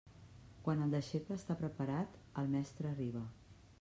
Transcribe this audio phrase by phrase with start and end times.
[0.67, 3.23] Quan el deixeble està preparat, el mestre arriba.